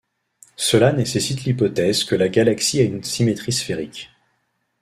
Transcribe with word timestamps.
Cela 0.55 0.93
nécessite 0.93 1.43
l'hypothèse 1.43 2.03
que 2.05 2.15
la 2.15 2.27
galaxie 2.27 2.79
a 2.79 2.83
une 2.85 3.03
symétrie 3.03 3.51
sphérique. 3.51 4.09